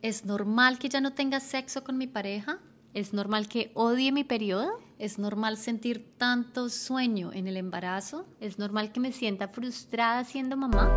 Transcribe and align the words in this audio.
¿Es 0.00 0.24
normal 0.24 0.78
que 0.78 0.88
ya 0.88 1.00
no 1.00 1.12
tenga 1.12 1.40
sexo 1.40 1.82
con 1.82 1.98
mi 1.98 2.06
pareja? 2.06 2.60
¿Es 2.94 3.12
normal 3.12 3.48
que 3.48 3.72
odie 3.74 4.12
mi 4.12 4.22
periodo? 4.22 4.78
¿Es 4.96 5.18
normal 5.18 5.56
sentir 5.56 6.14
tanto 6.16 6.68
sueño 6.68 7.32
en 7.32 7.48
el 7.48 7.56
embarazo? 7.56 8.24
¿Es 8.38 8.60
normal 8.60 8.92
que 8.92 9.00
me 9.00 9.10
sienta 9.10 9.48
frustrada 9.48 10.22
siendo 10.22 10.56
mamá? 10.56 10.96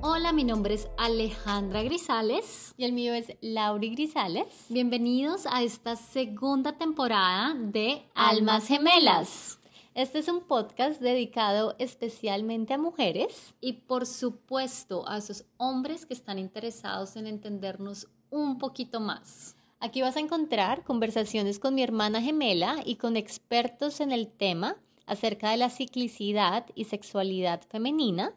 Hola, 0.00 0.32
mi 0.32 0.44
nombre 0.44 0.72
es 0.72 0.88
Alejandra 0.96 1.82
Grisales 1.82 2.72
y 2.78 2.84
el 2.84 2.94
mío 2.94 3.12
es 3.12 3.36
Lauri 3.42 3.90
Grisales. 3.90 4.46
Bienvenidos 4.70 5.46
a 5.46 5.62
esta 5.62 5.96
segunda 5.96 6.78
temporada 6.78 7.54
de 7.54 8.06
Almas 8.14 8.68
Gemelas. 8.68 9.61
Este 9.94 10.20
es 10.20 10.28
un 10.28 10.40
podcast 10.40 11.02
dedicado 11.02 11.76
especialmente 11.78 12.72
a 12.72 12.78
mujeres 12.78 13.52
y 13.60 13.74
por 13.74 14.06
supuesto 14.06 15.06
a 15.06 15.18
esos 15.18 15.44
hombres 15.58 16.06
que 16.06 16.14
están 16.14 16.38
interesados 16.38 17.14
en 17.16 17.26
entendernos 17.26 18.08
un 18.30 18.56
poquito 18.56 19.00
más. 19.00 19.54
Aquí 19.80 20.00
vas 20.00 20.16
a 20.16 20.20
encontrar 20.20 20.82
conversaciones 20.82 21.58
con 21.58 21.74
mi 21.74 21.82
hermana 21.82 22.22
gemela 22.22 22.76
y 22.86 22.96
con 22.96 23.18
expertos 23.18 24.00
en 24.00 24.12
el 24.12 24.28
tema 24.28 24.76
acerca 25.04 25.50
de 25.50 25.58
la 25.58 25.68
ciclicidad 25.68 26.64
y 26.74 26.84
sexualidad 26.84 27.60
femenina, 27.68 28.34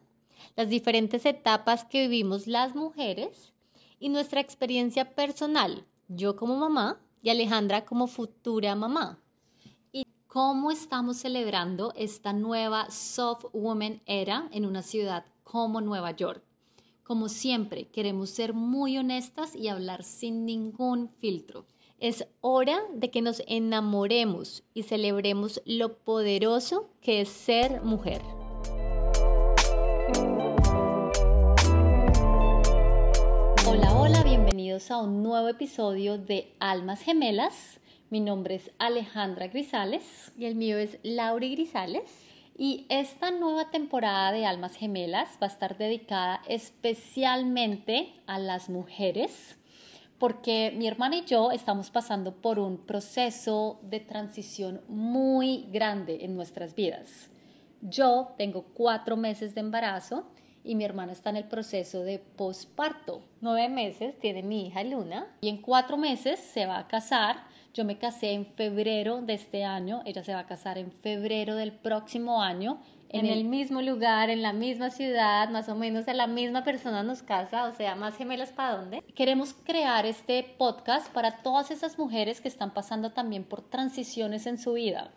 las 0.58 0.68
diferentes 0.68 1.26
etapas 1.26 1.86
que 1.86 2.02
vivimos 2.02 2.48
las 2.48 2.76
mujeres 2.76 3.54
y 3.98 4.10
nuestra 4.10 4.42
experiencia 4.42 5.16
personal, 5.16 5.86
yo 6.10 6.36
como 6.36 6.58
mamá 6.58 7.00
y 7.22 7.30
Alejandra 7.30 7.86
como 7.86 8.08
futura 8.08 8.76
mamá 8.76 9.22
cómo 10.36 10.70
estamos 10.70 11.16
celebrando 11.16 11.94
esta 11.96 12.34
nueva 12.34 12.92
soft 12.92 13.46
woman 13.54 14.02
era 14.06 14.50
en 14.52 14.66
una 14.66 14.82
ciudad 14.82 15.24
como 15.46 15.80
Nueva 15.80 16.12
York. 16.12 16.44
Como 17.04 17.30
siempre, 17.30 17.88
queremos 17.88 18.32
ser 18.32 18.54
muy 18.54 18.98
honestas 18.98 19.56
y 19.56 19.70
hablar 19.70 20.04
sin 20.04 20.46
ningún 20.46 21.08
filtro. 21.08 21.66
Es 22.00 22.28
hora 22.42 22.82
de 22.94 23.12
que 23.12 23.22
nos 23.22 23.44
enamoremos 23.48 24.66
y 24.74 24.84
celebremos 24.84 25.62
lo 25.66 26.00
poderoso 26.00 26.90
que 27.00 27.22
es 27.22 27.30
ser 27.30 27.82
mujer. 27.82 28.22
Hola, 33.66 33.94
hola, 33.98 34.22
bienvenidos 34.24 34.92
a 34.92 34.98
un 34.98 35.24
nuevo 35.24 35.48
episodio 35.48 36.18
de 36.18 36.54
Almas 36.60 37.00
Gemelas. 37.04 37.80
Mi 38.12 38.20
nombre 38.20 38.54
es 38.54 38.70
Alejandra 38.78 39.48
Grisales. 39.48 40.32
Y 40.38 40.46
el 40.46 40.56
mío 40.56 40.78
es 40.78 41.00
Lauri 41.02 41.56
Grisales. 41.56 42.04
Y 42.56 42.86
esta 42.90 43.32
nueva 43.32 43.72
temporada 43.72 44.32
de 44.32 44.46
Almas 44.46 44.76
Gemelas 44.76 45.38
va 45.42 45.48
a 45.48 45.50
estar 45.50 45.78
dedicada 45.78 46.42
especialmente 46.48 48.14
a 48.28 48.40
las 48.40 48.70
mujeres, 48.70 49.58
porque 50.20 50.72
mi 50.74 50.88
hermana 50.88 51.18
y 51.18 51.26
yo 51.26 51.52
estamos 51.52 51.90
pasando 51.90 52.36
por 52.36 52.60
un 52.60 52.78
proceso 52.78 53.80
de 53.82 54.00
transición 54.00 54.82
muy 54.88 55.66
grande 55.74 56.24
en 56.24 56.38
nuestras 56.38 56.76
vidas. 56.76 57.30
Yo 57.82 58.34
tengo 58.38 58.64
cuatro 58.74 59.18
meses 59.18 59.54
de 59.54 59.62
embarazo 59.62 60.26
y 60.66 60.76
mi 60.76 60.84
hermana 60.84 61.12
está 61.14 61.30
en 61.30 61.38
el 61.38 61.46
proceso 61.46 62.04
de 62.04 62.20
posparto. 62.20 63.22
Nueve 63.42 63.70
meses 63.70 64.20
tiene 64.20 64.44
mi 64.44 64.68
hija 64.68 64.84
Luna. 64.84 65.28
Y 65.42 65.50
en 65.50 65.62
cuatro 65.62 65.96
meses 65.96 66.40
se 66.40 66.66
va 66.66 66.80
a 66.80 66.88
casar 66.88 67.38
yo 67.76 67.84
me 67.84 67.98
casé 67.98 68.32
en 68.32 68.46
febrero 68.46 69.22
de 69.22 69.34
este 69.34 69.66
año, 69.66 70.02
ella 70.06 70.24
se 70.24 70.34
va 70.34 70.40
a 70.40 70.46
casar 70.46 70.78
en 70.78 70.94
febrero 70.94 71.56
del 71.58 71.74
próximo 71.74 72.42
año. 72.42 72.80
En, 73.10 73.26
el, 73.26 73.44
mismo 73.44 73.82
lugar, 73.82 74.30
en 74.30 74.42
la 74.42 74.54
misma 74.54 74.90
ciudad, 74.90 75.50
más 75.50 75.68
o 75.68 75.76
menos 75.76 76.08
a 76.08 76.14
la 76.14 76.28
misma 76.28 76.64
persona 76.64 77.04
nos 77.04 77.22
casa, 77.22 77.66
o 77.66 77.74
sea, 77.74 77.96
más 77.96 78.18
gemelas 78.18 78.52
para 78.52 78.78
dónde. 78.78 79.04
Queremos 79.14 79.54
crear 79.54 80.06
este 80.06 80.56
podcast 80.58 81.12
para 81.12 81.44
todas 81.44 81.70
esas 81.70 82.00
mujeres 82.00 82.40
que 82.40 82.48
están 82.48 82.74
pasando 82.74 83.12
también 83.12 83.44
por 83.44 83.62
transiciones 83.62 84.48
en 84.48 84.58
su 84.58 84.74
vida. 84.74 85.12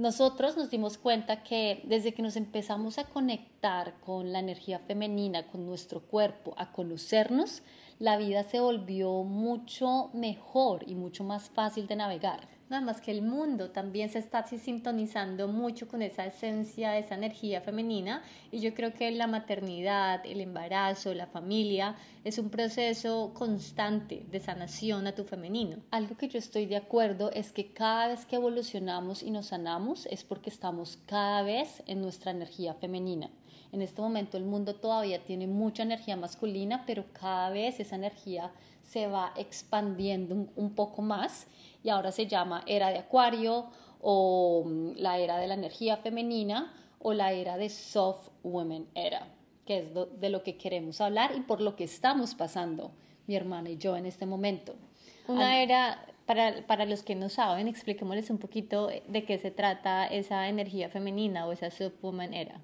Nosotros 0.00 0.56
nos 0.56 0.70
dimos 0.70 0.96
cuenta 0.96 1.42
que 1.42 1.82
desde 1.84 2.14
que 2.14 2.22
nos 2.22 2.36
empezamos 2.36 2.96
a 2.96 3.04
conectar 3.04 4.00
con 4.00 4.32
la 4.32 4.38
energía 4.38 4.78
femenina, 4.78 5.46
con 5.46 5.66
nuestro 5.66 6.00
cuerpo, 6.00 6.54
a 6.56 6.72
conocernos, 6.72 7.62
la 7.98 8.16
vida 8.16 8.42
se 8.44 8.60
volvió 8.60 9.24
mucho 9.24 10.08
mejor 10.14 10.84
y 10.88 10.94
mucho 10.94 11.22
más 11.22 11.50
fácil 11.50 11.86
de 11.86 11.96
navegar. 11.96 12.48
Nada 12.70 12.82
más 12.82 13.00
que 13.00 13.10
el 13.10 13.22
mundo 13.22 13.70
también 13.70 14.10
se 14.10 14.20
está 14.20 14.46
sintonizando 14.46 15.48
mucho 15.48 15.88
con 15.88 16.02
esa 16.02 16.24
esencia, 16.24 16.96
esa 16.96 17.16
energía 17.16 17.60
femenina 17.60 18.22
y 18.52 18.60
yo 18.60 18.74
creo 18.74 18.94
que 18.94 19.10
la 19.10 19.26
maternidad, 19.26 20.24
el 20.24 20.40
embarazo, 20.40 21.12
la 21.12 21.26
familia 21.26 21.96
es 22.22 22.38
un 22.38 22.48
proceso 22.48 23.32
constante 23.34 24.24
de 24.30 24.38
sanación 24.38 25.08
a 25.08 25.16
tu 25.16 25.24
femenino. 25.24 25.78
Algo 25.90 26.16
que 26.16 26.28
yo 26.28 26.38
estoy 26.38 26.66
de 26.66 26.76
acuerdo 26.76 27.32
es 27.32 27.50
que 27.50 27.72
cada 27.72 28.06
vez 28.06 28.24
que 28.24 28.36
evolucionamos 28.36 29.24
y 29.24 29.32
nos 29.32 29.46
sanamos 29.46 30.06
es 30.06 30.22
porque 30.22 30.50
estamos 30.50 30.96
cada 31.06 31.42
vez 31.42 31.82
en 31.86 32.00
nuestra 32.00 32.30
energía 32.30 32.74
femenina. 32.74 33.30
En 33.72 33.82
este 33.82 34.02
momento 34.02 34.36
el 34.36 34.44
mundo 34.44 34.74
todavía 34.74 35.22
tiene 35.22 35.46
mucha 35.46 35.82
energía 35.82 36.16
masculina, 36.16 36.84
pero 36.86 37.04
cada 37.12 37.50
vez 37.50 37.78
esa 37.78 37.96
energía 37.96 38.50
se 38.82 39.06
va 39.06 39.32
expandiendo 39.36 40.48
un, 40.56 40.74
poco 40.74 41.02
más 41.02 41.46
y 41.84 41.90
ahora 41.90 42.10
se 42.10 42.26
llama 42.26 42.64
era 42.66 42.90
de 42.90 42.98
acuario 42.98 43.66
o 44.00 44.64
mm, 44.66 44.92
la 44.96 45.18
era 45.18 45.38
de 45.38 45.46
la 45.46 45.54
energía 45.54 45.96
femenina 45.98 46.72
o 46.98 47.12
la 47.12 47.32
era 47.32 47.56
de 47.56 47.68
soft 47.68 48.28
women 48.42 48.88
era, 48.94 49.28
que 49.64 49.78
es 49.78 50.20
de 50.20 50.28
lo 50.28 50.42
que 50.42 50.56
queremos 50.56 51.00
hablar 51.00 51.32
y 51.36 51.40
por 51.40 51.60
lo 51.60 51.76
que 51.76 51.84
estamos 51.84 52.34
pasando 52.34 52.90
mi 53.26 53.36
hermana 53.36 53.70
y 53.70 53.76
yo 53.76 53.96
en 53.96 54.06
este 54.06 54.26
momento. 54.26 54.74
Una 55.28 55.62
era, 55.62 56.04
para, 56.26 56.66
para, 56.66 56.84
los 56.84 57.04
que 57.04 57.14
no 57.14 57.28
saben, 57.28 57.68
expliquémosles 57.68 58.30
un 58.30 58.38
poquito 58.38 58.88
de 58.88 59.24
qué 59.24 59.38
se 59.38 59.52
trata 59.52 60.06
esa 60.06 60.48
energía 60.48 60.88
femenina 60.88 61.46
o 61.46 61.52
esa 61.52 61.70
soft 61.70 62.02
woman 62.02 62.34
era. 62.34 62.60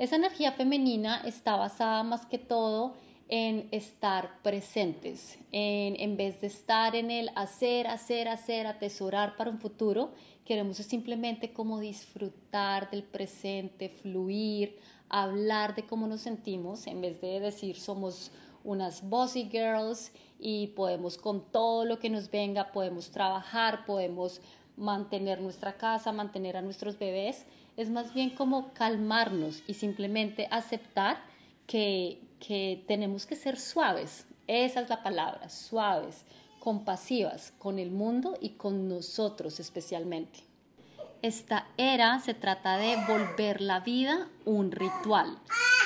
Esa 0.00 0.16
energía 0.16 0.52
femenina 0.52 1.20
está 1.26 1.56
basada 1.56 2.02
más 2.04 2.24
que 2.24 2.38
todo 2.38 2.94
en 3.28 3.68
estar 3.70 4.40
presentes, 4.42 5.38
en, 5.52 5.94
en 6.00 6.16
vez 6.16 6.40
de 6.40 6.46
estar 6.46 6.96
en 6.96 7.10
el 7.10 7.30
hacer, 7.34 7.86
hacer, 7.86 8.26
hacer, 8.26 8.66
atesorar 8.66 9.36
para 9.36 9.50
un 9.50 9.58
futuro, 9.58 10.12
queremos 10.46 10.78
simplemente 10.78 11.52
como 11.52 11.80
disfrutar 11.80 12.90
del 12.90 13.02
presente, 13.02 13.90
fluir, 13.90 14.78
hablar 15.10 15.74
de 15.74 15.84
cómo 15.84 16.06
nos 16.06 16.22
sentimos, 16.22 16.86
en 16.86 17.02
vez 17.02 17.20
de 17.20 17.38
decir 17.38 17.76
somos 17.76 18.32
unas 18.64 19.06
bossy 19.06 19.50
girls 19.50 20.12
y 20.38 20.68
podemos 20.68 21.18
con 21.18 21.44
todo 21.52 21.84
lo 21.84 21.98
que 21.98 22.08
nos 22.08 22.30
venga, 22.30 22.72
podemos 22.72 23.10
trabajar, 23.10 23.84
podemos 23.84 24.40
mantener 24.76 25.40
nuestra 25.40 25.76
casa, 25.76 26.12
mantener 26.12 26.56
a 26.56 26.62
nuestros 26.62 26.98
bebés, 26.98 27.44
es 27.76 27.90
más 27.90 28.14
bien 28.14 28.30
como 28.30 28.72
calmarnos 28.72 29.62
y 29.66 29.74
simplemente 29.74 30.48
aceptar 30.50 31.18
que, 31.66 32.20
que 32.38 32.84
tenemos 32.86 33.26
que 33.26 33.36
ser 33.36 33.58
suaves, 33.58 34.26
esa 34.46 34.80
es 34.80 34.88
la 34.88 35.02
palabra, 35.02 35.48
suaves, 35.48 36.24
compasivas 36.58 37.52
con 37.58 37.78
el 37.78 37.92
mundo 37.92 38.36
y 38.40 38.50
con 38.50 38.88
nosotros 38.88 39.60
especialmente. 39.60 40.40
Esta 41.22 41.66
era 41.76 42.18
se 42.18 42.34
trata 42.34 42.76
de 42.76 42.96
volver 43.06 43.60
la 43.60 43.80
vida 43.80 44.28
un 44.44 44.72
ritual, 44.72 45.38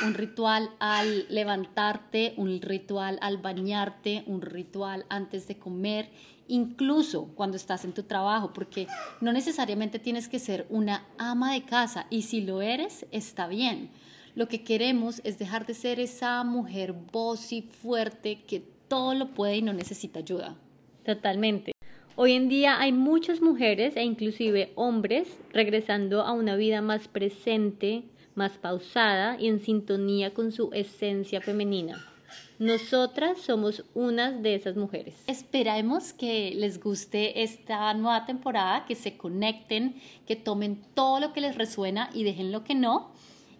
un 0.04 0.14
ritual 0.14 0.70
al 0.78 1.26
levantarte, 1.28 2.34
un 2.36 2.62
ritual 2.62 3.18
al 3.20 3.38
bañarte, 3.38 4.22
un 4.26 4.40
ritual 4.40 5.04
antes 5.08 5.48
de 5.48 5.58
comer 5.58 6.08
incluso 6.48 7.28
cuando 7.34 7.56
estás 7.56 7.84
en 7.84 7.92
tu 7.92 8.02
trabajo, 8.02 8.52
porque 8.52 8.86
no 9.20 9.32
necesariamente 9.32 9.98
tienes 9.98 10.28
que 10.28 10.38
ser 10.38 10.66
una 10.68 11.06
ama 11.18 11.52
de 11.52 11.62
casa 11.62 12.06
y 12.10 12.22
si 12.22 12.40
lo 12.40 12.62
eres, 12.62 13.06
está 13.10 13.46
bien. 13.46 13.90
Lo 14.34 14.48
que 14.48 14.64
queremos 14.64 15.20
es 15.24 15.38
dejar 15.38 15.64
de 15.66 15.74
ser 15.74 16.00
esa 16.00 16.42
mujer 16.44 16.92
voz 16.92 17.52
y 17.52 17.62
fuerte 17.62 18.42
que 18.42 18.60
todo 18.88 19.14
lo 19.14 19.30
puede 19.30 19.58
y 19.58 19.62
no 19.62 19.72
necesita 19.72 20.20
ayuda. 20.20 20.56
Totalmente. 21.04 21.72
Hoy 22.16 22.32
en 22.32 22.48
día 22.48 22.80
hay 22.80 22.92
muchas 22.92 23.40
mujeres 23.40 23.96
e 23.96 24.04
inclusive 24.04 24.72
hombres 24.76 25.38
regresando 25.52 26.22
a 26.22 26.32
una 26.32 26.56
vida 26.56 26.80
más 26.80 27.08
presente, 27.08 28.04
más 28.34 28.52
pausada 28.52 29.36
y 29.38 29.48
en 29.48 29.60
sintonía 29.60 30.32
con 30.32 30.52
su 30.52 30.70
esencia 30.72 31.40
femenina. 31.40 32.13
Nosotras 32.58 33.38
somos 33.38 33.84
unas 33.94 34.42
de 34.42 34.54
esas 34.54 34.76
mujeres. 34.76 35.14
Esperemos 35.26 36.12
que 36.12 36.52
les 36.54 36.80
guste 36.80 37.42
esta 37.42 37.92
nueva 37.94 38.26
temporada, 38.26 38.84
que 38.86 38.94
se 38.94 39.16
conecten, 39.16 39.96
que 40.26 40.36
tomen 40.36 40.80
todo 40.94 41.20
lo 41.20 41.32
que 41.32 41.40
les 41.40 41.56
resuena 41.56 42.10
y 42.14 42.24
dejen 42.24 42.52
lo 42.52 42.62
que 42.62 42.74
no. 42.74 43.12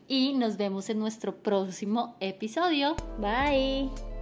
Y 0.06 0.34
nos 0.34 0.56
vemos 0.56 0.90
en 0.90 0.98
nuestro 0.98 1.36
próximo 1.36 2.16
episodio. 2.20 2.94
Bye. 3.18 4.13